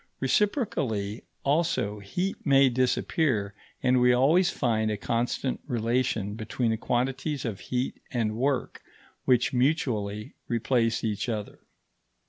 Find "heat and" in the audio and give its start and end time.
7.59-8.35